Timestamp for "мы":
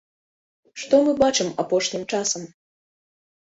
1.05-1.11